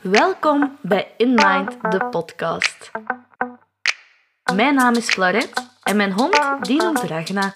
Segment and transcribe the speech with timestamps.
[0.00, 2.90] Welkom bij In Mind, de podcast.
[4.54, 7.52] Mijn naam is Florette en mijn hond die noemt Ragna.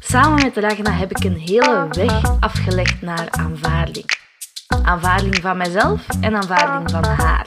[0.00, 4.06] Samen met Ragna heb ik een hele weg afgelegd naar aanvaarding.
[4.82, 7.46] Aanvaarding van mezelf en aanvaarding van haar.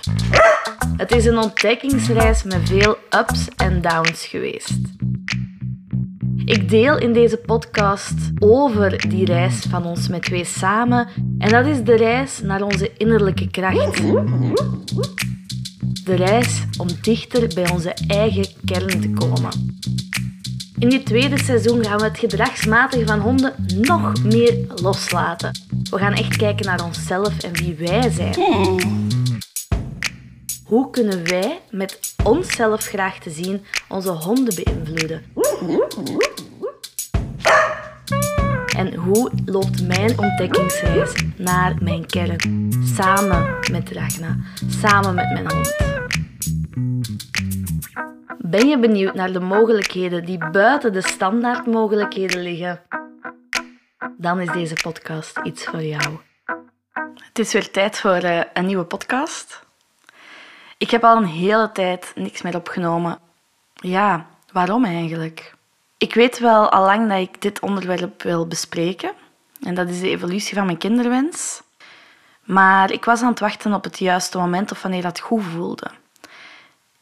[0.98, 4.80] Het is een ontdekkingsreis met veel ups en downs geweest.
[6.48, 11.08] Ik deel in deze podcast over die reis van ons met twee samen.
[11.38, 13.98] En dat is de reis naar onze innerlijke kracht.
[16.04, 19.50] De reis om dichter bij onze eigen kern te komen.
[20.80, 25.52] In dit tweede seizoen gaan we het gedragsmatige van honden nog meer loslaten.
[25.90, 28.36] We gaan echt kijken naar onszelf en wie wij zijn.
[30.66, 35.24] Hoe kunnen wij met onszelf graag te zien onze honden beïnvloeden?
[38.78, 42.72] En hoe loopt mijn ontdekkingsreis naar mijn kern?
[42.84, 45.76] Samen met Ragna, samen met mijn hond.
[48.38, 52.82] Ben je benieuwd naar de mogelijkheden die buiten de standaardmogelijkheden liggen?
[54.18, 56.18] Dan is deze podcast iets voor jou.
[57.16, 59.66] Het is weer tijd voor eh, een nieuwe podcast.
[60.78, 63.20] Ik heb al een hele tijd niks meer opgenomen.
[63.74, 65.57] Ja, waarom eigenlijk?
[65.98, 69.12] Ik weet wel al lang dat ik dit onderwerp wil bespreken.
[69.62, 71.62] En dat is de evolutie van mijn kinderwens.
[72.44, 75.88] Maar ik was aan het wachten op het juiste moment of wanneer dat goed voelde.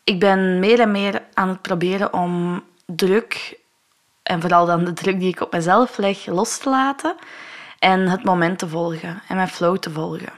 [0.03, 3.59] Ik ben meer en meer aan het proberen om druk,
[4.23, 7.15] en vooral dan de druk die ik op mezelf leg, los te laten
[7.80, 10.33] en het moment te volgen en mijn flow te volgen.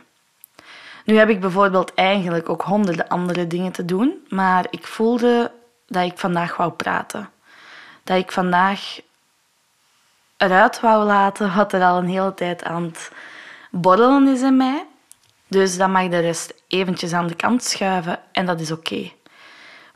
[1.05, 5.51] Nu heb ik bijvoorbeeld eigenlijk ook honderden andere dingen te doen, maar ik voelde
[5.85, 7.29] dat ik vandaag wou praten.
[8.07, 8.99] Dat ik vandaag
[10.37, 13.11] eruit wou laten wat er al een hele tijd aan het
[13.71, 14.85] borrelen is in mij.
[15.47, 19.11] Dus dan mag de rest eventjes aan de kant schuiven en dat is oké.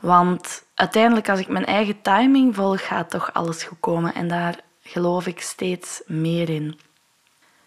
[0.00, 4.14] Want uiteindelijk, als ik mijn eigen timing volg, gaat toch alles goed komen.
[4.14, 6.80] En daar geloof ik steeds meer in.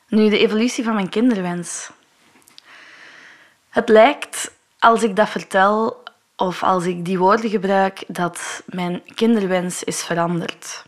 [0.08, 1.92] Nu, de evolutie van mijn kinderwens.
[3.70, 6.04] Het lijkt, als ik dat vertel
[6.36, 10.86] of als ik die woorden gebruik, dat mijn kinderwens is veranderd.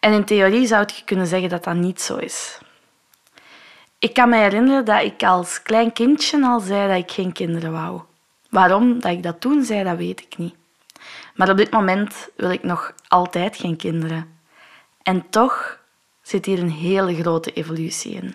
[0.00, 2.58] En in theorie zou je kunnen zeggen dat dat niet zo is.
[3.98, 7.72] Ik kan me herinneren dat ik als klein kindje al zei dat ik geen kinderen
[7.72, 8.00] wou.
[8.50, 10.54] Waarom dat ik dat toen zei, dat weet ik niet.
[11.34, 14.38] Maar op dit moment wil ik nog altijd geen kinderen.
[15.02, 15.78] En toch
[16.22, 18.34] zit hier een hele grote evolutie in.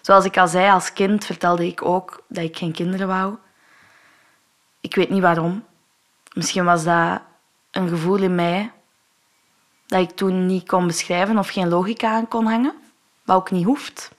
[0.00, 3.36] Zoals ik al zei, als kind vertelde ik ook dat ik geen kinderen wou.
[4.84, 5.64] Ik weet niet waarom.
[6.34, 7.20] Misschien was dat
[7.70, 8.72] een gevoel in mij
[9.86, 12.74] dat ik toen niet kon beschrijven of geen logica aan kon hangen,
[13.22, 14.10] wat ook niet hoeft.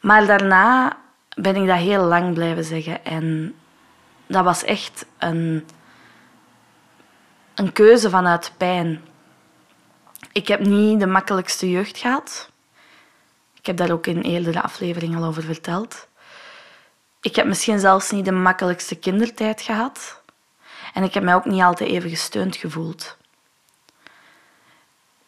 [0.00, 0.96] Maar daarna
[1.34, 3.54] ben ik dat heel lang blijven zeggen en
[4.26, 5.66] dat was echt een,
[7.54, 9.04] een keuze vanuit pijn.
[10.32, 12.50] Ik heb niet de makkelijkste jeugd gehad.
[13.54, 16.08] Ik heb daar ook in eerdere afleveringen al over verteld.
[17.24, 20.22] Ik heb misschien zelfs niet de makkelijkste kindertijd gehad.
[20.94, 23.16] En ik heb mij ook niet altijd even gesteund gevoeld.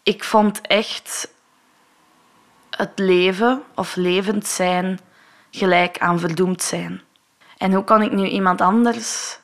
[0.03, 1.29] Ik vond echt
[2.71, 5.01] het leven of levend zijn
[5.51, 7.03] gelijk aan verdoemd zijn.
[7.57, 9.39] En hoe kan ik nu iemand anders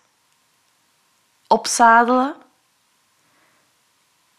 [1.46, 2.34] opzadelen?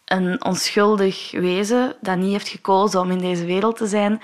[0.04, 4.22] Een onschuldig wezen dat niet heeft gekozen om in deze wereld te zijn.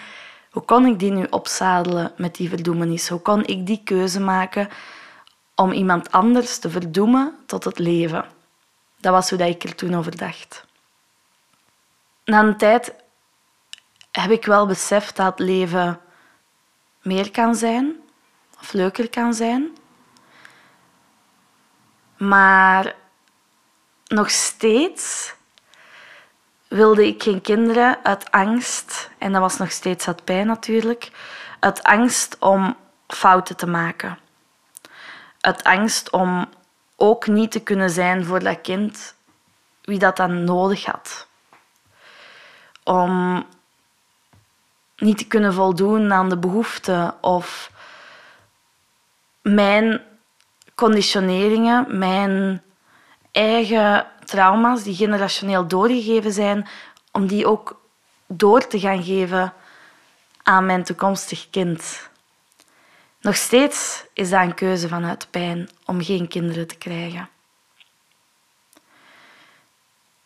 [0.51, 3.09] Hoe kon ik die nu opzadelen met die verdoemenis?
[3.09, 4.69] Hoe kon ik die keuze maken
[5.55, 8.25] om iemand anders te verdoemen tot het leven?
[8.97, 10.65] Dat was hoe ik er toen over dacht.
[12.25, 12.95] Na een tijd
[14.11, 16.01] heb ik wel beseft dat het leven
[17.03, 17.97] meer kan zijn
[18.61, 19.77] of leuker kan zijn.
[22.17, 22.95] Maar
[24.07, 25.35] nog steeds
[26.71, 31.11] wilde ik geen kinderen uit angst, en dat was nog steeds uit pijn natuurlijk,
[31.61, 34.19] uit angst om fouten te maken.
[35.41, 36.49] Uit angst om
[36.97, 39.15] ook niet te kunnen zijn voor dat kind
[39.83, 41.27] wie dat dan nodig had.
[42.85, 43.45] Om
[44.97, 47.71] niet te kunnen voldoen aan de behoeften of
[49.43, 50.03] mijn
[50.75, 52.63] conditioneringen, mijn
[53.33, 56.69] eigen trauma's die generationeel doorgegeven zijn,
[57.13, 57.81] om die ook
[58.27, 59.53] door te gaan geven
[60.43, 62.11] aan mijn toekomstig kind.
[63.21, 67.29] Nog steeds is dat een keuze vanuit pijn om geen kinderen te krijgen.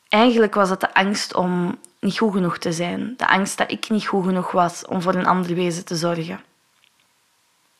[0.08, 3.90] Eigenlijk was het de angst om niet goed genoeg te zijn, de angst dat ik
[3.90, 6.44] niet goed genoeg was om voor een ander wezen te zorgen.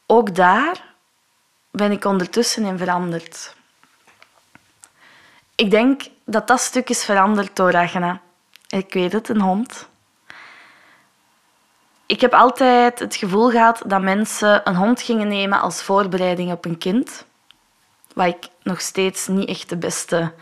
[0.06, 0.94] ook daar
[1.71, 3.56] ben ik ondertussen in veranderd.
[5.55, 8.21] Ik denk dat dat stuk is veranderd door Ragna.
[8.69, 9.88] Ik weet het, een hond.
[12.06, 16.65] Ik heb altijd het gevoel gehad dat mensen een hond gingen nemen als voorbereiding op
[16.65, 17.26] een kind.
[18.15, 20.32] Wat ik nog steeds niet echt de beste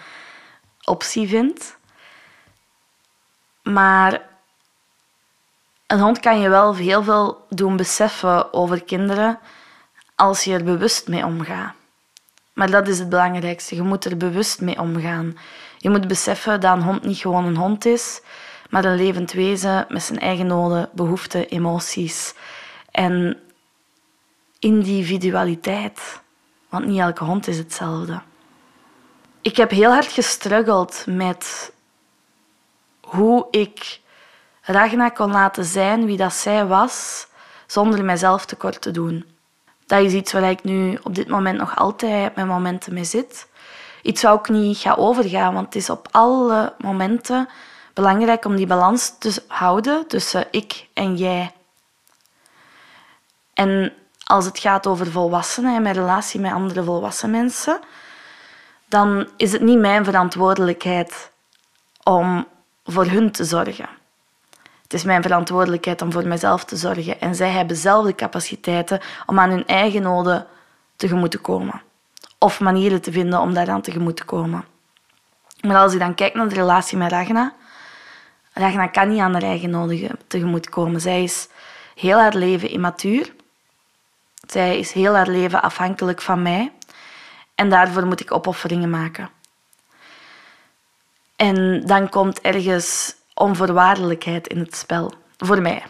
[0.85, 1.77] optie vind.
[3.63, 4.23] Maar
[5.87, 9.39] een hond kan je wel heel veel doen beseffen over kinderen
[10.15, 11.75] als je er bewust mee omgaat.
[12.53, 13.75] Maar dat is het belangrijkste.
[13.75, 15.39] Je moet er bewust mee omgaan.
[15.79, 18.21] Je moet beseffen dat een hond niet gewoon een hond is,
[18.71, 22.35] maar een levend wezen met zijn eigen noden, behoeften, emoties
[22.91, 23.39] en
[24.59, 26.21] individualiteit.
[26.69, 28.21] Want niet elke hond is hetzelfde.
[29.41, 31.73] Ik heb heel hard gestruggeld met
[33.01, 34.01] hoe ik
[34.61, 37.27] Ragna kon laten zijn wie dat zij was,
[37.67, 39.32] zonder mijzelf tekort te doen.
[39.93, 43.49] Dat is iets waar ik nu op dit moment nog altijd met momenten mee zit.
[44.03, 47.49] Iets waar ook niet ga overgaan, want het is op alle momenten
[47.95, 51.53] belangrijk om die balans te houden tussen ik en jij.
[53.55, 53.93] En
[54.25, 57.81] als het gaat over volwassenen en mijn relatie met andere volwassen mensen,
[58.89, 61.31] dan is het niet mijn verantwoordelijkheid
[62.03, 62.47] om
[62.85, 63.89] voor hun te zorgen.
[64.93, 67.21] Het is mijn verantwoordelijkheid om voor mezelf te zorgen.
[67.21, 70.47] En zij hebben zelf de capaciteiten om aan hun eigen noden
[70.97, 71.83] tegemoet te komen.
[72.39, 74.65] Of manieren te vinden om daaraan tegemoet te komen.
[75.61, 77.55] Maar als je dan kijkt naar de relatie met Ragna,
[78.53, 81.01] Ragna kan niet aan haar eigen noden tegemoet komen.
[81.01, 81.49] Zij is
[81.95, 83.35] heel haar leven immatuur.
[84.47, 86.73] Zij is heel haar leven afhankelijk van mij.
[87.55, 89.31] En daarvoor moet ik opofferingen maken.
[91.37, 95.13] En dan komt ergens onvoorwaardelijkheid in het spel.
[95.37, 95.83] Voor mij.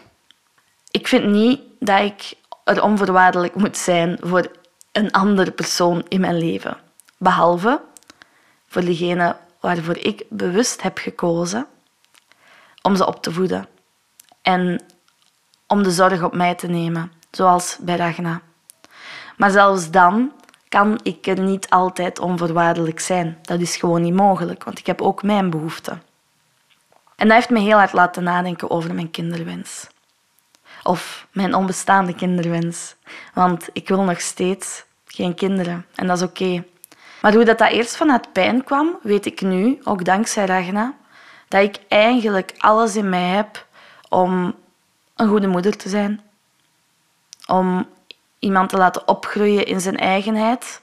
[0.91, 2.33] Ik vind niet dat ik
[2.63, 4.51] er onvoorwaardelijk moet zijn voor
[4.91, 6.77] een andere persoon in mijn leven.
[7.17, 7.81] Behalve
[8.67, 11.67] voor degene waarvoor ik bewust heb gekozen
[12.81, 13.67] om ze op te voeden.
[14.41, 14.83] En
[15.67, 18.41] om de zorg op mij te nemen, zoals bij Ragna.
[19.37, 20.31] Maar zelfs dan
[20.69, 23.37] kan ik er niet altijd onvoorwaardelijk zijn.
[23.41, 26.01] Dat is gewoon niet mogelijk, want ik heb ook mijn behoeften.
[27.15, 29.87] En dat heeft me heel hard laten nadenken over mijn kinderwens.
[30.83, 32.95] Of mijn onbestaande kinderwens.
[33.33, 35.85] Want ik wil nog steeds geen kinderen.
[35.95, 36.63] En dat is oké.
[37.21, 40.93] Maar hoe dat, dat eerst vanuit pijn kwam, weet ik nu, ook dankzij Ragna,
[41.47, 43.65] dat ik eigenlijk alles in mij heb
[44.09, 44.55] om
[45.15, 46.21] een goede moeder te zijn.
[47.47, 47.87] Om
[48.39, 50.81] iemand te laten opgroeien in zijn eigenheid,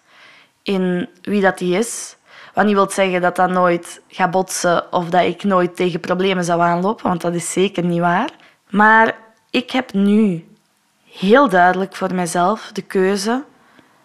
[0.62, 2.16] in wie dat hij is.
[2.60, 6.44] Wat niet wil zeggen dat dat nooit gaat botsen of dat ik nooit tegen problemen
[6.44, 8.30] zou aanlopen, want dat is zeker niet waar.
[8.68, 9.16] Maar
[9.50, 10.48] ik heb nu
[11.04, 13.44] heel duidelijk voor mezelf de keuze.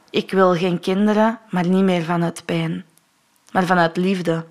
[0.10, 2.86] Ik wil geen kinderen, maar niet meer vanuit pijn,
[3.52, 4.46] maar vanuit liefde.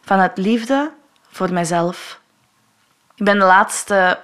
[0.00, 0.92] Vanuit liefde
[1.30, 2.20] voor mezelf.
[3.14, 4.18] Ik ben de laatste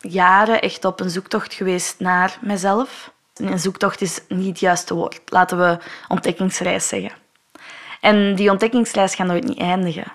[0.00, 3.12] jaren echt op een zoektocht geweest naar mezelf.
[3.34, 5.20] Een zoektocht is niet het juiste woord.
[5.26, 5.78] Laten we
[6.08, 7.21] ontdekkingsreis zeggen.
[8.02, 10.12] En die ontdekkingsreis gaat nooit niet eindigen.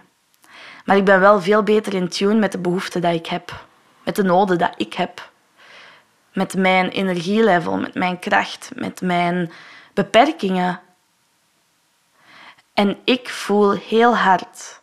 [0.86, 3.66] Maar ik ben wel veel beter in tune met de behoeften die ik heb.
[4.04, 5.30] Met de noden die ik heb.
[6.34, 9.52] Met mijn energielevel, met mijn kracht, met mijn
[9.94, 10.80] beperkingen.
[12.74, 14.82] En ik voel heel hard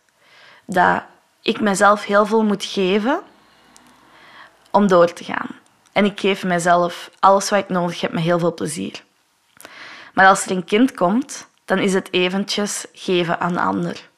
[0.65, 1.03] dat
[1.43, 3.21] ik mezelf heel veel moet geven
[4.71, 5.49] om door te gaan.
[5.93, 9.03] En ik geef mezelf alles wat ik nodig heb met heel veel plezier.
[10.15, 14.09] Maar als er een kind komt, dan is het eventjes geven aan de ander.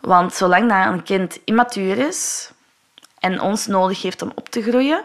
[0.00, 2.50] Want zolang dat een kind immatuur is
[3.18, 5.04] en ons nodig heeft om op te groeien,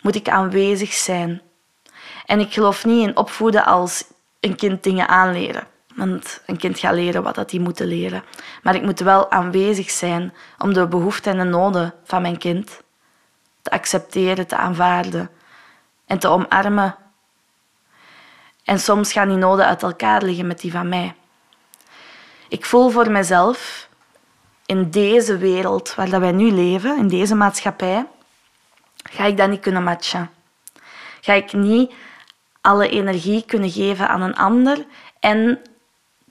[0.00, 1.42] moet ik aanwezig zijn.
[2.26, 4.04] En ik geloof niet in opvoeden als
[4.40, 5.66] een kind dingen aanleren.
[5.94, 8.24] Want een kind gaat leren wat hij moet leren.
[8.62, 12.82] Maar ik moet wel aanwezig zijn om de behoeften en de noden van mijn kind
[13.62, 15.30] te accepteren, te aanvaarden
[16.06, 16.96] en te omarmen.
[18.64, 21.14] En soms gaan die noden uit elkaar liggen met die van mij.
[22.48, 23.88] Ik voel voor mezelf
[24.66, 28.06] in deze wereld waar wij nu leven, in deze maatschappij,
[29.10, 30.30] ga ik dat niet kunnen matchen.
[31.20, 31.92] Ga ik niet
[32.60, 34.86] alle energie kunnen geven aan een ander
[35.20, 35.60] en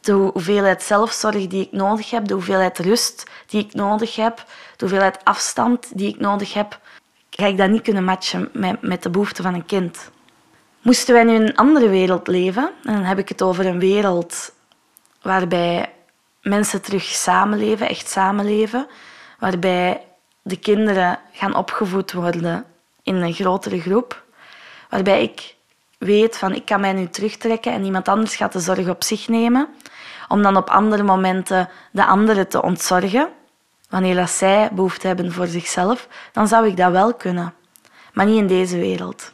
[0.01, 4.85] de hoeveelheid zelfzorg die ik nodig heb, de hoeveelheid rust die ik nodig heb, de
[4.85, 6.79] hoeveelheid afstand die ik nodig heb,
[7.29, 10.11] ga ik dat niet kunnen matchen met, met de behoeften van een kind.
[10.83, 13.79] Moesten wij nu in een andere wereld leven, en dan heb ik het over een
[13.79, 14.53] wereld
[15.21, 15.93] waarbij
[16.41, 18.87] mensen terug samenleven, echt samenleven,
[19.39, 20.05] waarbij
[20.41, 22.65] de kinderen gaan opgevoed worden
[23.03, 24.23] in een grotere groep,
[24.89, 25.55] waarbij ik
[25.97, 29.27] weet van ik kan mij nu terugtrekken en iemand anders gaat de zorg op zich
[29.27, 29.67] nemen,
[30.27, 33.29] om dan op andere momenten de anderen te ontzorgen,
[33.89, 37.53] wanneer zij behoefte hebben voor zichzelf, dan zou ik dat wel kunnen.
[38.13, 39.31] Maar niet in deze wereld.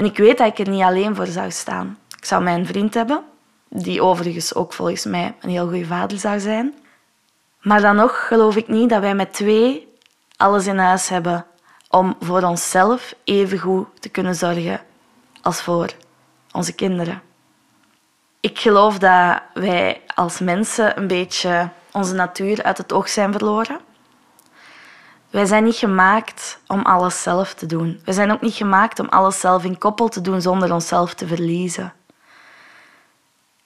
[0.00, 1.98] En ik weet dat ik er niet alleen voor zou staan.
[2.16, 3.24] Ik zou mijn vriend hebben,
[3.68, 6.74] die overigens ook volgens mij een heel goede vader zou zijn.
[7.60, 9.94] Maar dan nog geloof ik niet dat wij met twee
[10.36, 11.46] alles in huis hebben
[11.88, 14.80] om voor onszelf even goed te kunnen zorgen
[15.42, 15.90] als voor
[16.52, 17.22] onze kinderen.
[18.40, 23.80] Ik geloof dat wij als mensen een beetje onze natuur uit het oog zijn verloren.
[25.30, 28.00] Wij zijn niet gemaakt om alles zelf te doen.
[28.04, 31.26] We zijn ook niet gemaakt om alles zelf in koppel te doen zonder onszelf te
[31.26, 31.92] verliezen.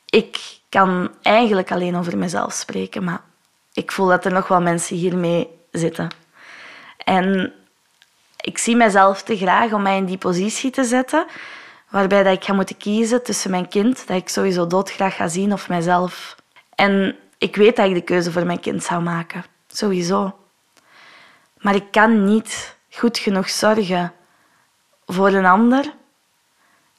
[0.08, 3.20] Ik kan eigenlijk alleen over mezelf spreken, maar
[3.72, 6.08] ik voel dat er nog wel mensen hiermee zitten.
[6.98, 7.52] En
[8.40, 11.26] ik zie mezelf te graag om mij in die positie te zetten,
[11.90, 15.52] waarbij dat ik ga moeten kiezen tussen mijn kind, dat ik sowieso doodgraag ga zien,
[15.52, 16.36] of mijzelf.
[16.74, 20.43] En ik weet dat ik de keuze voor mijn kind zou maken, sowieso.
[21.64, 24.12] Maar ik kan niet goed genoeg zorgen
[25.06, 25.94] voor een ander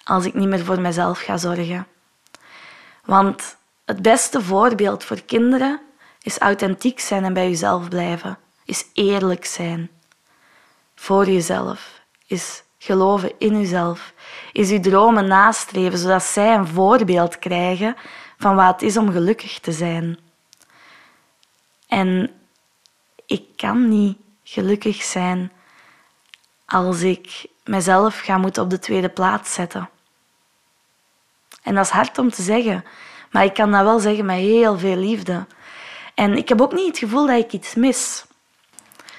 [0.04, 1.88] als ik niet meer voor mezelf ga zorgen.
[3.04, 5.82] Want het beste voorbeeld voor kinderen
[6.22, 9.90] is authentiek zijn en bij jezelf blijven, is eerlijk zijn
[10.96, 14.14] voor jezelf, is geloven in jezelf,
[14.52, 17.96] is je dromen nastreven, zodat zij een voorbeeld krijgen
[18.38, 20.20] van wat het is om gelukkig te zijn.
[21.88, 22.32] En
[23.26, 25.52] ik kan niet gelukkig zijn
[26.66, 29.90] als ik mezelf ga moeten op de tweede plaats zetten.
[31.64, 32.86] En dat is hard om te zeggen,
[33.32, 35.46] maar ik kan dat wel zeggen met heel veel liefde.
[36.14, 38.26] En ik heb ook niet het gevoel dat ik iets mis.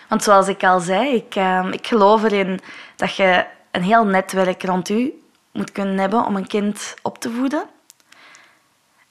[0.08, 2.60] Want zoals ik al zei, ik, uh, ik geloof erin
[2.96, 7.30] dat je een heel netwerk rond u moet kunnen hebben om een kind op te
[7.30, 7.66] voeden.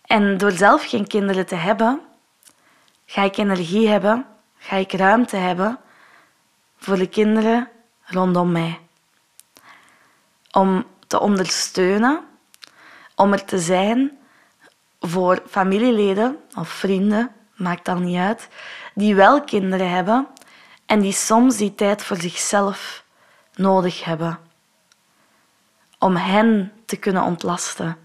[0.01, 2.01] En door zelf geen kinderen te hebben,
[3.05, 4.25] ga ik energie hebben,
[4.57, 5.79] ga ik ruimte hebben
[6.85, 7.69] voor de kinderen
[8.03, 8.79] rondom mij.
[10.51, 12.19] Om te ondersteunen,
[13.15, 14.17] om er te zijn
[14.99, 18.47] voor familieleden of vrienden, maakt dat niet uit,
[18.93, 20.27] die wel kinderen hebben
[20.85, 23.03] en die soms die tijd voor zichzelf
[23.53, 24.39] nodig hebben.
[25.99, 27.97] Om hen te kunnen ontlasten.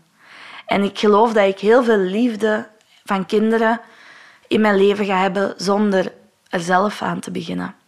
[0.66, 2.68] En ik geloof dat ik heel veel liefde
[3.04, 3.80] van kinderen
[4.46, 6.12] in mijn leven ga hebben zonder
[6.48, 7.79] er zelf aan te beginnen.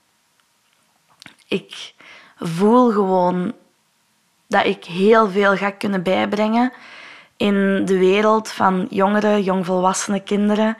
[1.53, 1.95] Ik
[2.39, 3.55] voel gewoon
[4.47, 6.73] dat ik heel veel ga kunnen bijbrengen
[7.37, 10.77] in de wereld van jongere, jongvolwassene kinderen.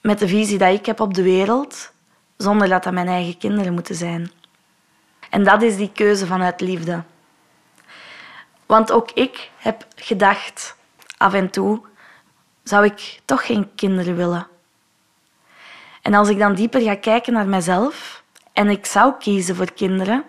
[0.00, 1.92] Met de visie die ik heb op de wereld,
[2.36, 4.30] zonder dat dat mijn eigen kinderen moeten zijn.
[5.30, 7.02] En dat is die keuze vanuit liefde.
[8.66, 10.76] Want ook ik heb gedacht,
[11.16, 11.80] af en toe,
[12.62, 14.46] zou ik toch geen kinderen willen.
[16.02, 18.21] En als ik dan dieper ga kijken naar mezelf
[18.52, 20.24] en ik zou kiezen voor kinderen,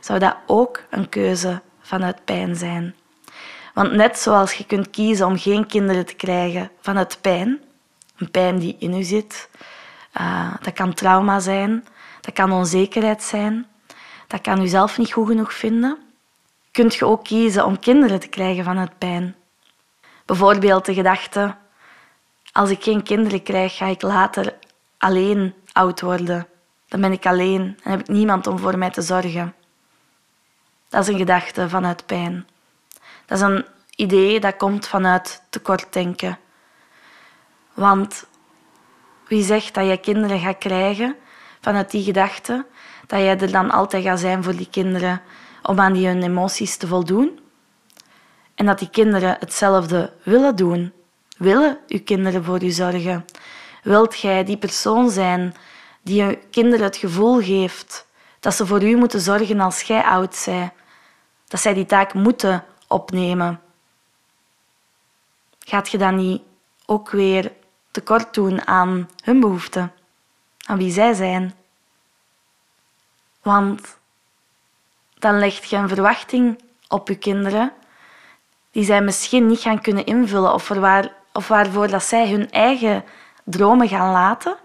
[0.00, 2.94] zou dat ook een keuze vanuit pijn zijn.
[3.74, 7.60] Want net zoals je kunt kiezen om geen kinderen te krijgen vanuit pijn,
[8.16, 9.48] een pijn die in u zit,
[10.20, 11.84] uh, dat kan trauma zijn,
[12.20, 13.66] dat kan onzekerheid zijn,
[14.26, 15.98] dat kan u zelf niet goed genoeg vinden,
[16.70, 19.34] kunt je ook kiezen om kinderen te krijgen vanuit pijn.
[20.26, 21.54] Bijvoorbeeld de gedachte,
[22.52, 24.54] als ik geen kinderen krijg, ga ik later
[24.98, 26.46] alleen oud worden.
[26.92, 29.54] Dan ben ik alleen en heb ik niemand om voor mij te zorgen.
[30.88, 32.46] Dat is een gedachte vanuit pijn.
[33.26, 33.64] Dat is een
[33.96, 36.38] idee dat komt vanuit tekortdenken.
[37.74, 38.26] Want
[39.28, 41.16] wie zegt dat je kinderen gaat krijgen
[41.60, 42.66] vanuit die gedachte,
[43.06, 45.22] dat jij er dan altijd gaat zijn voor die kinderen
[45.62, 47.40] om aan die hun emoties te voldoen?
[48.54, 50.92] En dat die kinderen hetzelfde willen doen.
[51.36, 53.24] Willen uw kinderen voor u zorgen?
[53.82, 55.54] Wilt jij die persoon zijn
[56.02, 58.06] die je kinderen het gevoel geeft
[58.40, 60.72] dat ze voor u moeten zorgen als jij oud bent?
[61.48, 63.60] Dat zij die taak moeten opnemen.
[65.58, 66.42] Gaat je dan niet
[66.86, 67.52] ook weer
[67.90, 69.92] tekort doen aan hun behoeften,
[70.66, 71.54] aan wie zij zijn?
[73.42, 73.98] Want
[75.18, 77.72] dan leg je een verwachting op je kinderen
[78.70, 83.04] die zij misschien niet gaan kunnen invullen of, waar, of waarvoor dat zij hun eigen
[83.44, 84.56] dromen gaan laten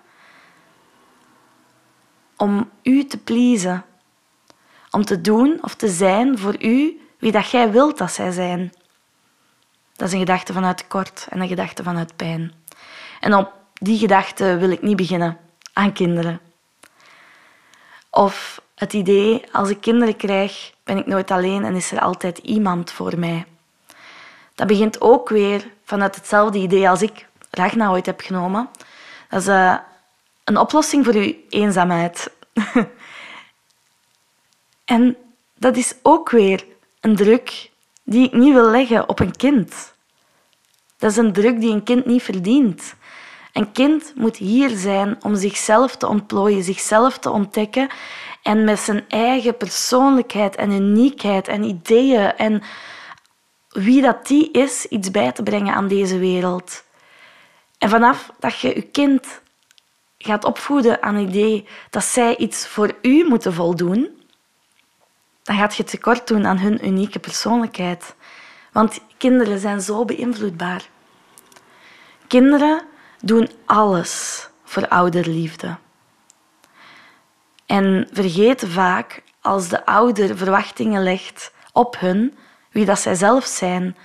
[2.37, 3.85] om u te pleasen,
[4.91, 8.73] om te doen of te zijn voor u wie dat jij wilt dat zij zijn.
[9.95, 12.53] Dat is een gedachte vanuit tekort en een gedachte vanuit pijn.
[13.19, 15.37] En op die gedachte wil ik niet beginnen
[15.73, 16.39] aan kinderen.
[18.09, 22.37] Of het idee, als ik kinderen krijg, ben ik nooit alleen en is er altijd
[22.37, 23.45] iemand voor mij.
[24.55, 28.69] dat begint ook weer vanuit hetzelfde idee als ik Ragna ooit heb genomen.
[29.29, 29.75] Dat is uh,
[30.47, 32.31] een oplossing voor uw eenzaamheid.
[34.95, 35.17] en
[35.55, 36.65] dat is ook weer
[36.99, 37.71] een druk
[38.03, 39.95] die ik niet wil leggen op een kind.
[40.97, 42.95] Dat is een druk die een kind niet verdient.
[43.53, 47.89] Een kind moet hier zijn om zichzelf te ontplooien, zichzelf te ontdekken
[48.43, 52.61] en met zijn eigen persoonlijkheid en uniekheid en ideeën en
[53.69, 56.83] wie dat die is, iets bij te brengen aan deze wereld.
[57.77, 59.41] En vanaf dat je je kind
[60.17, 64.21] gaat opvoeden aan het idee dat zij iets voor u moeten voldoen,
[65.43, 68.15] dan gaat je tekort doen aan hun unieke persoonlijkheid.
[68.71, 70.89] Want kinderen zijn zo beïnvloedbaar.
[72.27, 72.81] Kinderen
[73.21, 75.77] doen alles voor ouderliefde.
[77.65, 82.37] En vergeten vaak als de ouder verwachtingen legt op hun,
[82.71, 83.97] wie dat zij zelf zijn.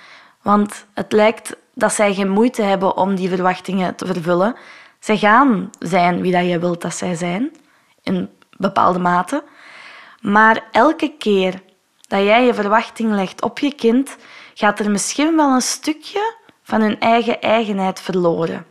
[0.43, 4.57] Want het lijkt dat zij geen moeite hebben om die verwachtingen te vervullen.
[5.03, 7.51] Zij gaan zijn wie dat je wilt dat zij zijn,
[8.03, 9.45] in bepaalde mate.
[10.21, 11.63] Maar elke keer
[12.09, 14.17] dat jij je verwachting legt op je kind,
[14.55, 18.67] gaat er misschien wel een stukje van hun eigen eigenheid verloren.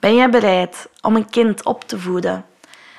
[0.00, 2.44] Ben jij bereid om een kind op te voeden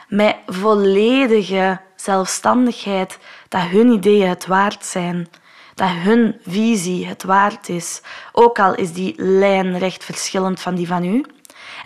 [0.08, 5.28] met volledige zelfstandigheid, dat hun ideeën het waard zijn,
[5.74, 8.02] dat hun visie het waard is,
[8.32, 11.26] ook al is die lijn recht verschillend van die van u?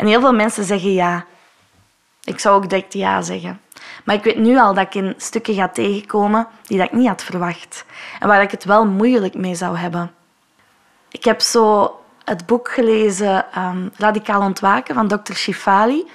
[0.02, 1.26] En heel veel mensen zeggen ja.
[2.24, 3.62] Ik zou ook direct ja zeggen.
[4.04, 7.08] Maar ik weet nu al dat ik in stukken ga tegenkomen die dat ik niet
[7.08, 7.86] had verwacht.
[8.20, 10.14] En waar ik het wel moeilijk mee zou hebben.
[11.10, 15.34] Ik heb zo het boek gelezen um, Radicaal Ontwaken van Dr.
[15.34, 16.10] Shifali.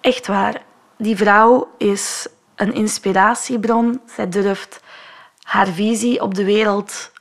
[0.00, 0.62] Echt waar.
[0.98, 4.00] Die vrouw is een inspiratiebron.
[4.06, 4.80] Zij durft
[5.42, 7.12] haar visie op de wereld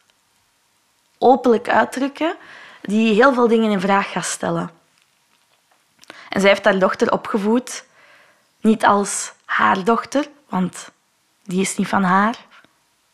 [1.17, 2.35] openlijk uitdrukken,
[2.81, 4.75] die heel veel dingen in vraag gaat stellen.
[6.35, 7.85] En zij heeft haar dochter opgevoed,
[8.61, 10.91] niet als haar dochter, want
[11.43, 12.35] die is niet van haar.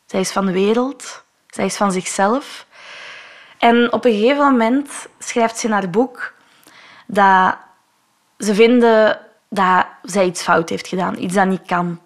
[0.05, 2.65] Zij is van de wereld, zij is van zichzelf.
[3.57, 6.33] En op een gegeven moment schrijft ze in haar boek
[7.05, 7.57] dat
[8.37, 12.01] ze vinden dat zij iets fout heeft gedaan, iets dat niet kan.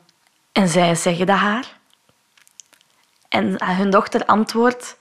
[0.51, 1.77] En zij zeggen dat haar.
[3.29, 4.97] En hun dochter antwoordt: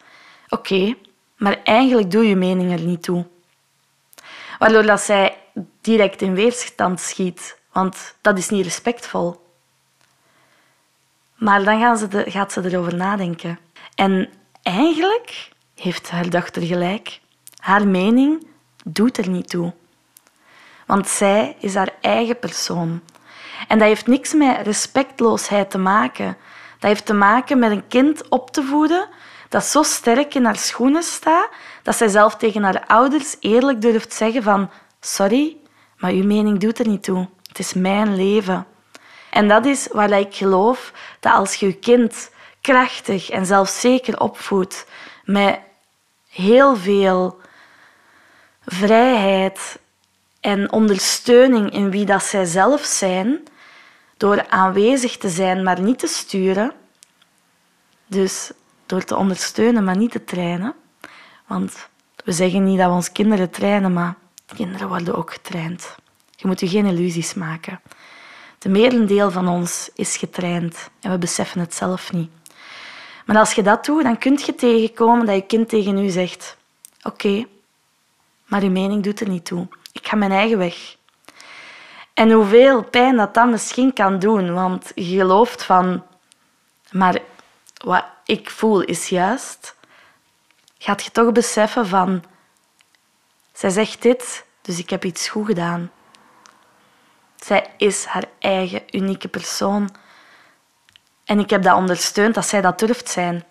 [0.49, 0.95] Oké,
[1.37, 3.27] maar eigenlijk doe je mening er niet toe.
[4.59, 5.39] Waardoor dat zij
[5.81, 9.43] direct in weerstand schiet, want dat is niet respectvol.
[11.35, 13.59] Maar dan gaan ze gaat ze erover nadenken.
[13.95, 14.29] En
[14.63, 17.21] eigenlijk heeft haar dochter gelijk.
[17.57, 18.47] Haar mening
[18.85, 19.73] doet er niet toe.
[20.87, 23.01] Want zij is haar eigen persoon.
[23.69, 26.37] En dat heeft niks met respectloosheid te maken.
[26.79, 29.09] Dat heeft te maken met een kind op te voeden
[29.49, 31.49] dat zo sterk in haar schoenen staat
[31.83, 34.71] dat zij zelf tegen haar ouders eerlijk durft zeggen van
[35.05, 35.57] sorry,
[35.97, 37.29] maar uw mening doet er niet toe.
[37.49, 38.67] Het is mijn leven.
[39.31, 44.87] En dat is waar ik geloof dat als je je kind krachtig en zelfzeker opvoedt
[45.25, 45.59] met
[46.29, 47.41] heel veel
[48.65, 49.79] vrijheid
[50.41, 53.43] en ondersteuning in wie dat zij zelf zijn,
[54.17, 56.73] door aanwezig te zijn, maar niet te sturen.
[58.07, 58.53] Dus
[58.87, 60.75] door te ondersteunen, maar niet te trainen.
[61.47, 61.89] Want
[62.25, 64.15] we zeggen niet dat we onze kinderen trainen, maar
[64.57, 65.95] kinderen worden ook getraind.
[66.37, 67.81] Je moet je geen illusies maken.
[68.59, 72.31] De merendeel van ons is getraind en we beseffen het zelf niet.
[73.27, 76.57] Maar als je dat doet, dan kun je tegenkomen dat je kind tegen u zegt:
[77.03, 77.47] Oké,
[78.47, 79.69] maar uw mening doet er niet toe.
[79.93, 80.97] Ik ga mijn eigen weg.
[82.15, 86.03] En hoeveel pijn dat dat misschien kan doen, want je gelooft van,
[86.91, 87.19] maar
[87.85, 89.77] wat ik voel is juist,
[90.79, 92.25] gaat je toch beseffen van,
[93.55, 95.91] zij zegt dit, dus ik heb iets goed gedaan.
[97.37, 99.97] Zij is haar eigen unieke persoon.
[101.25, 103.45] En ik heb dat ondersteund dat zij dat durft zijn.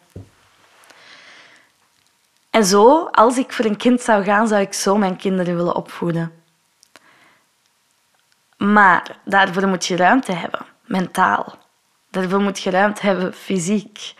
[2.49, 5.75] En zo, als ik voor een kind zou gaan, zou ik zo mijn kinderen willen
[5.75, 6.43] opvoeden.
[8.57, 11.55] Maar daarvoor moet je ruimte hebben, mentaal.
[12.09, 14.13] Daarvoor moet je ruimte hebben, fysiek.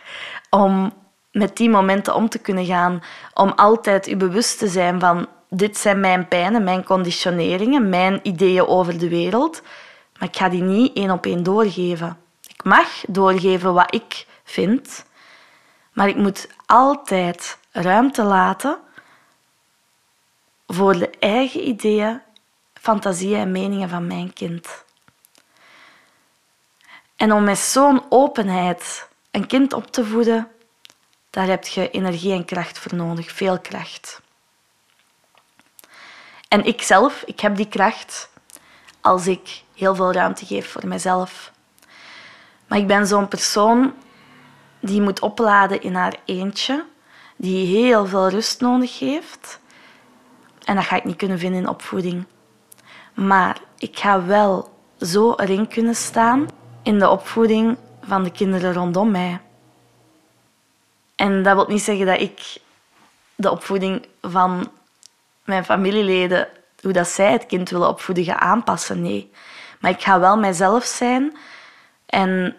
[0.50, 0.92] Om
[1.32, 3.02] met die momenten om te kunnen gaan.
[3.34, 8.66] Om altijd je bewust te zijn van dit zijn mijn pijnen, mijn conditioneringen, mijn ideeën
[8.66, 9.62] over de wereld.
[10.18, 12.18] Maar ik ga die niet één op één doorgeven.
[12.46, 15.04] Ik mag doorgeven wat ik vind,
[15.92, 18.78] maar ik moet altijd ruimte laten
[20.66, 22.20] voor de eigen ideeën,
[22.74, 24.84] fantasieën en meningen van mijn kind.
[27.16, 30.48] En om met zo'n openheid een kind op te voeden,
[31.30, 34.22] daar heb je energie en kracht voor nodig, veel kracht.
[36.54, 38.30] En ik zelf, ik heb die kracht
[39.00, 41.52] als ik heel veel ruimte geef voor mezelf.
[42.66, 43.94] Maar ik ben zo'n persoon
[44.80, 46.84] die moet opladen in haar eentje,
[47.36, 49.60] die heel veel rust nodig heeft.
[50.64, 52.24] En dat ga ik niet kunnen vinden in opvoeding.
[53.14, 56.48] Maar ik ga wel zo erin kunnen staan
[56.82, 59.40] in de opvoeding van de kinderen rondom mij.
[61.14, 62.56] En dat wil niet zeggen dat ik
[63.34, 64.70] de opvoeding van
[65.44, 66.48] mijn familieleden,
[66.80, 69.02] hoe dat zij het kind willen opvoeden, ga aanpassen.
[69.02, 69.30] Nee.
[69.80, 71.36] Maar ik ga wel mijzelf zijn
[72.06, 72.56] en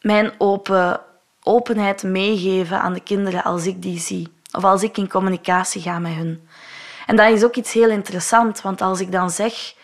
[0.00, 1.00] mijn open,
[1.42, 4.32] openheid meegeven aan de kinderen als ik die zie.
[4.52, 6.48] Of als ik in communicatie ga met hun.
[7.06, 9.74] En dat is ook iets heel interessants, want als ik dan zeg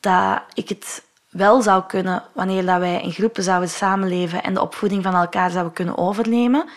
[0.00, 4.60] dat ik het wel zou kunnen wanneer dat wij in groepen zouden samenleven en de
[4.60, 6.68] opvoeding van elkaar zouden kunnen overnemen,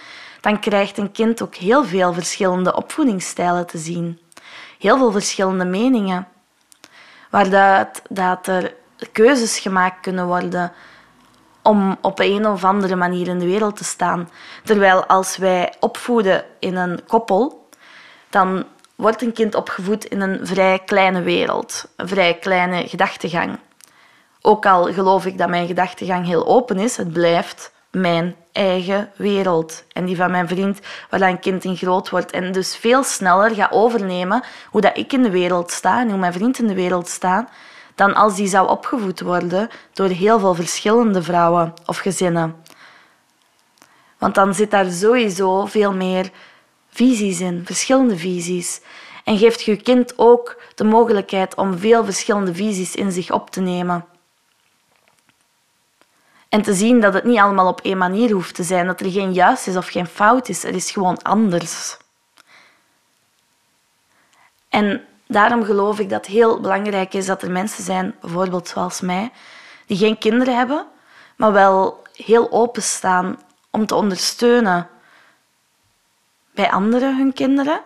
[0.42, 4.20] dan krijgt een kind ook heel veel verschillende opvoedingsstijlen te zien.
[4.80, 6.28] Heel veel verschillende meningen.
[7.30, 8.74] Waar dat, dat er
[9.12, 10.72] keuzes gemaakt kunnen worden
[11.62, 14.30] om op een of andere manier in de wereld te staan.
[14.64, 17.70] Terwijl als wij opvoeden in een koppel,
[18.30, 23.60] dan wordt een kind opgevoed in een vrij kleine wereld, een vrij kleine gedachtegang.
[24.42, 29.84] Ook al geloof ik dat mijn gedachtegang heel open is, het blijft mijn eigen wereld.
[29.94, 30.80] En die van mijn vriend,
[31.10, 32.32] waar een kind in groot wordt.
[32.32, 36.18] En dus veel sneller gaat overnemen hoe dat ik in de wereld sta en hoe
[36.18, 37.50] mijn vriend in de wereld staat,
[37.96, 42.56] dan als die zou opgevoed worden door heel veel verschillende vrouwen of gezinnen.
[44.18, 46.30] Want dan zit daar sowieso veel meer
[46.90, 48.82] visies in, verschillende visies.
[49.24, 53.62] En geeft je kind ook de mogelijkheid om veel verschillende visies in zich op te
[53.62, 54.06] nemen.
[56.56, 59.12] En te zien dat het niet allemaal op één manier hoeft te zijn, dat er
[59.12, 61.98] geen juist is of geen fout is, er is gewoon anders.
[64.70, 69.02] En daarom geloof ik dat het heel belangrijk is dat er mensen zijn, bijvoorbeeld zoals
[69.02, 69.32] mij,
[69.86, 70.86] die geen kinderen hebben,
[71.36, 73.40] maar wel heel openstaan
[73.72, 74.88] om te ondersteunen
[76.52, 77.82] bij anderen hun kinderen,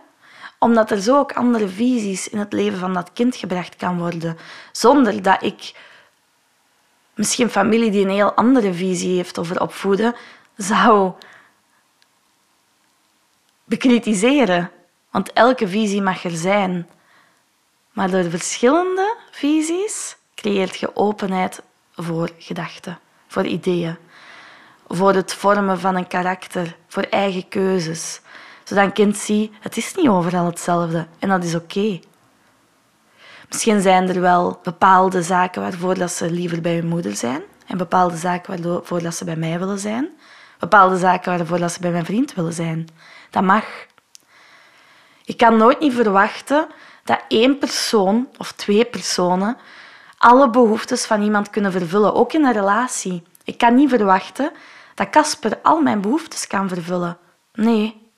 [0.59, 4.37] omdat er zo ook andere visies in het leven van dat kind gebracht kan worden,
[4.71, 5.73] zonder dat ik
[7.19, 10.15] misschien familie die een heel andere visie heeft over opvoeden,
[10.55, 11.13] zou
[13.63, 14.71] bekritiseren.
[15.11, 16.89] Want elke visie mag er zijn.
[17.91, 21.61] Maar door verschillende visies creëert je openheid
[21.95, 23.97] voor gedachten, voor ideeën,
[24.87, 28.21] voor het vormen van een karakter, voor eigen keuzes.
[28.63, 31.99] Zodat een kind ziet, het is niet overal hetzelfde en dat is oké.
[33.49, 37.77] Misschien zijn er wel bepaalde zaken waarvoor dat ze liever bij hun moeder zijn en
[37.77, 40.09] bepaalde zaken waarvoor dat ze bij mij willen zijn.
[40.59, 42.87] Bepaalde zaken waarvoor dat ze bij mijn vriend willen zijn.
[43.29, 43.65] Dat mag.
[45.21, 46.67] Je kan nooit niet verwachten
[47.03, 49.57] dat één persoon of twee personen
[50.17, 53.23] alle behoeftes van iemand kunnen vervullen, ook in een relatie.
[53.43, 54.51] Ik kan niet verwachten
[54.95, 57.17] dat Casper al mijn behoeftes kan vervullen.
[57.53, 58.11] Nee,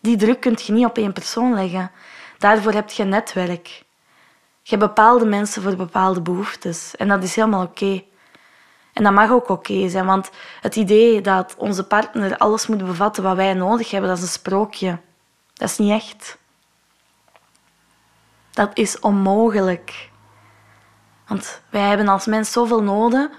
[0.00, 1.90] die druk kun je niet op één persoon leggen.
[2.38, 3.82] Daarvoor heb je netwerk.
[4.70, 6.96] Je hebt bepaalde mensen voor bepaalde behoeftes.
[6.96, 8.02] En dat is helemaal oké.
[8.92, 10.30] En dat mag ook oké zijn, want
[10.60, 14.30] het idee dat onze partner alles moet bevatten wat wij nodig hebben, dat is een
[14.30, 14.98] sprookje.
[15.54, 16.38] Dat is niet echt.
[18.50, 20.10] Dat is onmogelijk.
[21.26, 23.30] Want wij hebben als mens zoveel noden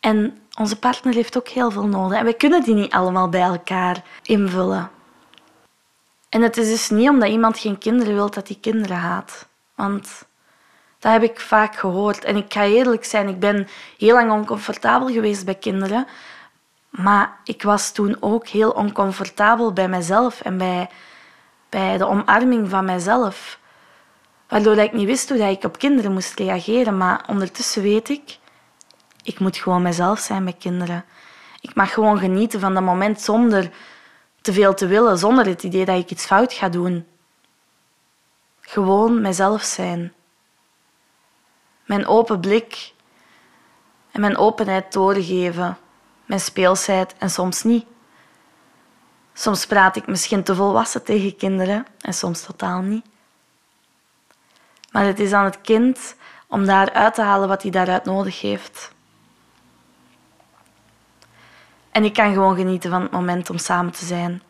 [0.00, 2.18] en onze partner heeft ook heel veel noden.
[2.18, 4.90] En wij kunnen die niet allemaal bij elkaar invullen.
[6.28, 9.46] En het is dus niet omdat iemand geen kinderen wil dat hij kinderen haat.
[9.76, 10.26] Want
[10.98, 12.24] dat heb ik vaak gehoord.
[12.24, 16.06] En ik ga eerlijk zijn, ik ben heel lang oncomfortabel geweest bij kinderen.
[16.90, 20.88] Maar ik was toen ook heel oncomfortabel bij mezelf en bij,
[21.68, 23.58] bij de omarming van mezelf.
[24.48, 26.96] Waardoor ik niet wist hoe ik op kinderen moest reageren.
[26.96, 28.38] Maar ondertussen weet ik,
[29.22, 31.04] ik moet gewoon mezelf zijn met kinderen.
[31.60, 33.70] Ik mag gewoon genieten van dat moment zonder
[34.40, 37.06] te veel te willen, zonder het idee dat ik iets fout ga doen.
[38.68, 40.12] Gewoon mezelf zijn.
[41.84, 42.92] Mijn open blik
[44.10, 45.78] en mijn openheid doorgeven,
[46.24, 47.86] mijn speelsheid en soms niet.
[49.34, 53.04] Soms praat ik misschien te volwassen tegen kinderen en soms totaal niet.
[54.90, 58.92] Maar het is aan het kind om daaruit te halen wat hij daaruit nodig heeft.
[61.90, 64.42] En ik kan gewoon genieten van het moment om samen te zijn.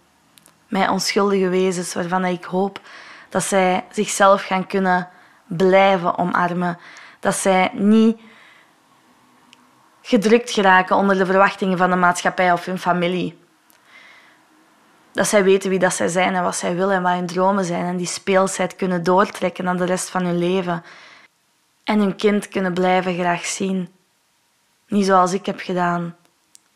[0.69, 2.81] Met onschuldige wezens waarvan ik hoop
[3.29, 5.09] dat zij zichzelf gaan kunnen
[5.47, 6.79] blijven omarmen.
[7.21, 8.21] Dat zij niet
[10.03, 13.39] gedrukt geraken onder de verwachtingen van de maatschappij of hun familie.
[15.13, 17.65] Dat zij weten wie dat zij zijn en wat zij willen en wat hun dromen
[17.65, 17.85] zijn.
[17.85, 20.85] En die speelsheid kunnen doortrekken naar de rest van hun leven.
[21.85, 23.89] En hun kind kunnen blijven graag zien.
[24.89, 26.17] Niet zoals ik heb gedaan,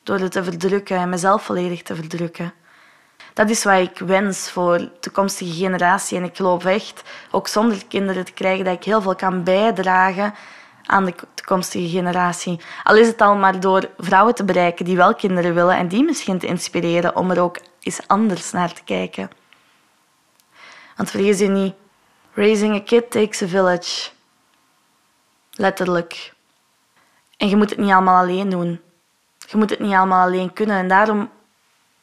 [0.03, 2.53] door het te verdrukken en mezelf volledig te verdrukken.
[3.35, 6.17] Dat is wat ik wens voor de toekomstige generatie.
[6.19, 10.35] En ik geloof echt, ook zonder kinderen te krijgen, dat ik heel veel kan bijdragen
[10.87, 12.61] aan de toekomstige generatie.
[12.83, 16.05] Al is het al maar door vrouwen te bereiken die wel kinderen willen en die
[16.05, 19.31] misschien te inspireren om er ook eens anders naar te kijken.
[20.97, 21.75] Want vergeet je niet,
[22.35, 24.11] raising a kid takes a village.
[25.51, 26.33] Letterlijk.
[27.37, 28.81] En je moet het niet allemaal alleen doen.
[29.47, 30.77] Je moet het niet allemaal alleen kunnen.
[30.77, 31.31] En daarom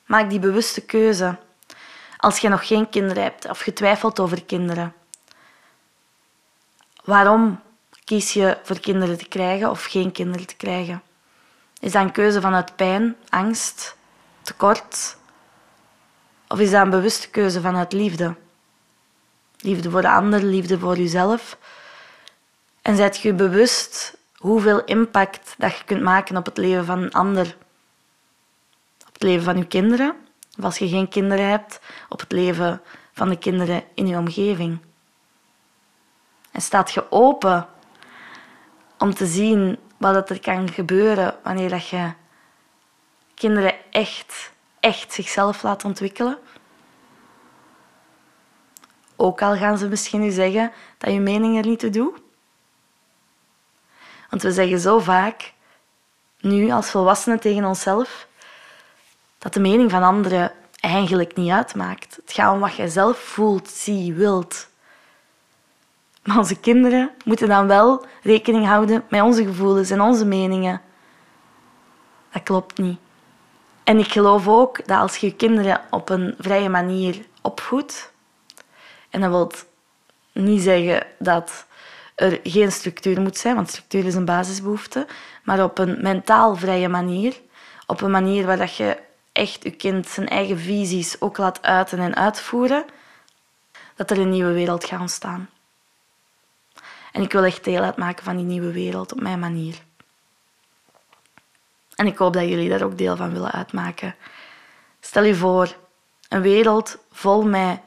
[0.08, 1.36] maak die bewuste keuze.
[2.18, 4.94] Als je nog geen kinderen hebt of je twijfelt over kinderen.
[7.04, 7.60] Waarom
[8.04, 11.02] kies je voor kinderen te krijgen of geen kinderen te krijgen?
[11.80, 13.98] Is dat een keuze vanuit pijn, angst,
[14.42, 15.18] tekort?
[16.48, 18.36] Of is dat een bewuste keuze vanuit liefde?
[19.58, 21.58] Liefde voor de ander, liefde voor jezelf.
[22.82, 27.14] En zet je bewust hoeveel impact dat je kunt maken op het leven van een
[27.14, 27.56] ander.
[29.18, 30.16] Het leven van je kinderen,
[30.58, 32.82] of als je geen kinderen hebt, op het leven
[33.14, 34.80] van de kinderen in je omgeving.
[36.52, 37.68] En staat je open
[38.98, 42.12] om te zien wat er kan gebeuren wanneer dat je
[43.34, 46.38] kinderen echt, echt zichzelf laat ontwikkelen.
[49.16, 52.20] Ook al gaan ze misschien nu zeggen dat je mening er niet toe doet.
[54.30, 55.54] Want we zeggen zo vaak,
[56.40, 58.27] nu als volwassenen tegen onszelf,
[59.48, 62.16] dat de mening van anderen eigenlijk niet uitmaakt.
[62.16, 64.68] Het gaat om wat jij zelf voelt, zie, wilt.
[66.24, 70.82] Maar onze kinderen moeten dan wel rekening houden met onze gevoelens en onze meningen.
[72.32, 73.00] Dat klopt niet.
[73.84, 78.12] En ik geloof ook dat als je kinderen op een vrije manier opvoedt,
[79.10, 79.52] en dat wil
[80.44, 81.66] niet zeggen dat
[82.16, 85.08] er geen structuur moet zijn, want structuur is een basisbehoefte,
[85.44, 87.42] maar op een mentaal vrije manier,
[87.86, 89.06] op een manier waar je
[89.38, 92.86] echt je kind zijn eigen visies ook laat uiten en uitvoeren,
[93.96, 95.50] dat er een nieuwe wereld gaat ontstaan.
[97.12, 99.76] En ik wil echt deel uitmaken van die nieuwe wereld op mijn manier.
[101.96, 104.16] En ik hoop dat jullie daar ook deel van willen uitmaken.
[105.00, 105.76] Stel je voor,
[106.30, 107.80] een wereld vol met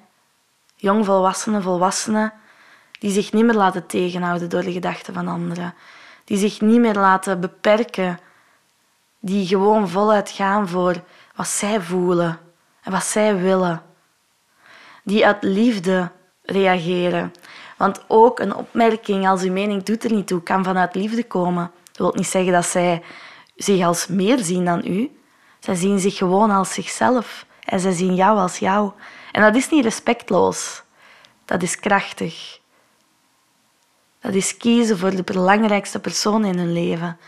[0.77, 2.33] jongvolwassenen, volwassenen,
[2.99, 5.75] die zich niet meer laten tegenhouden door de gedachten van anderen,
[6.25, 8.21] die zich niet meer laten beperken,
[9.21, 11.03] die gewoon voluit gaan voor
[11.41, 12.39] wat zij voelen
[12.83, 13.83] en wat zij willen,
[15.05, 16.11] die uit liefde
[16.43, 17.33] reageren.
[17.77, 21.71] Want ook een opmerking als uw mening doet er niet toe, kan vanuit liefde komen.
[21.85, 23.03] Dat wil niet zeggen dat zij
[23.57, 25.21] zich als meer zien dan u.
[25.61, 28.93] Zij zien zich gewoon als zichzelf en zij zien jou als jou.
[29.33, 30.83] En dat is niet respectloos.
[31.45, 32.61] Dat is krachtig.
[34.19, 37.19] Dat is kiezen voor de belangrijkste persoon in hun leven.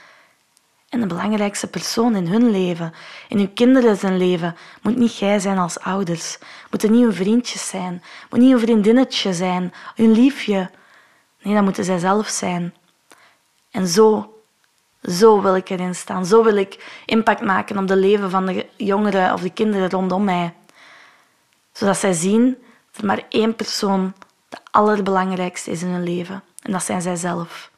[0.92, 2.92] En de belangrijkste persoon in hun leven,
[3.28, 6.38] in hun kinderen zijn leven, moet niet jij zijn als ouders.
[6.70, 8.02] Moeten niet hun vriendjes zijn.
[8.31, 10.70] Moet niet een vriendinnetje zijn, hun liefje.
[11.42, 12.74] Nee, dat moeten zij zelf zijn.
[13.70, 14.35] En zo,
[15.02, 16.26] zo wil ik erin staan.
[16.26, 20.24] Zo wil ik impact maken op de leven van de jongeren of de kinderen rondom
[20.24, 20.55] mij.
[21.72, 22.57] Zodat zij zien
[22.90, 24.14] dat er maar één persoon
[24.48, 26.42] de allerbelangrijkste is in hun leven.
[26.62, 27.70] En dat zijn zij zelf.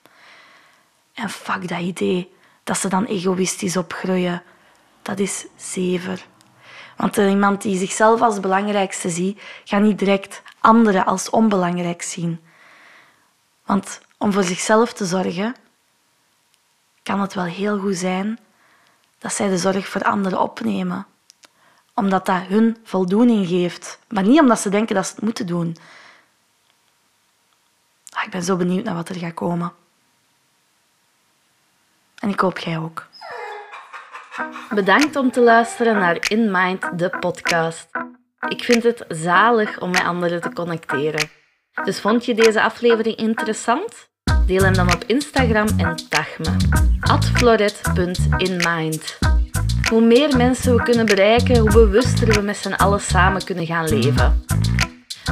[1.14, 2.32] En fuck dat idee
[2.64, 4.42] dat ze dan egoïstisch opgroeien.
[5.02, 6.26] Dat is zever.
[6.96, 12.40] Want iemand die zichzelf als belangrijkste ziet, gaat niet direct anderen als onbelangrijk zien.
[13.64, 15.54] Want om voor zichzelf te zorgen,
[17.02, 18.38] kan het wel heel goed zijn
[19.18, 21.06] dat zij de zorg voor anderen opnemen.
[21.94, 23.98] Omdat dat hun voldoening geeft.
[24.08, 25.76] Maar niet omdat ze denken dat ze het moeten doen.
[28.10, 29.72] Ah, ik ben zo benieuwd naar wat er gaat komen.
[32.24, 33.06] En ik hoop jij ook.
[34.74, 37.88] Bedankt om te luisteren naar In Mind, de podcast.
[38.48, 41.28] Ik vind het zalig om met anderen te connecteren.
[41.84, 44.08] Dus vond je deze aflevering interessant?
[44.46, 46.56] Deel hem dan op Instagram en tag me.
[47.34, 49.18] floret.inmind.
[49.90, 53.88] Hoe meer mensen we kunnen bereiken, hoe bewuster we met z'n allen samen kunnen gaan
[53.88, 54.44] leven.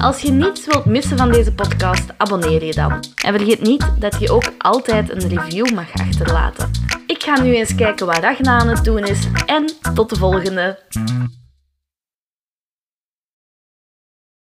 [0.01, 3.05] Als je niets wilt missen van deze podcast, abonneer je dan.
[3.25, 6.71] En vergeet niet dat je ook altijd een review mag achterlaten.
[7.07, 10.79] Ik ga nu eens kijken wat Ragna aan het doen is en tot de volgende.